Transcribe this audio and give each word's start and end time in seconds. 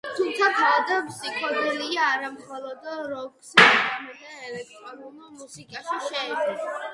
თუმცა, 0.17 0.45
თავად 0.59 0.93
ფსიქოდელია 1.09 2.07
არა 2.13 2.31
მხოლოდ 2.37 2.87
როკს, 3.11 3.51
არამედ 3.67 4.25
ელექტრონულ 4.49 5.29
მუსიკასაც 5.43 6.09
შეეხო. 6.17 6.59